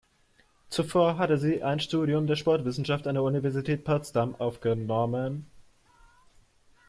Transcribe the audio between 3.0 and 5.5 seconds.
an der Universität Potsdam aufgenommen.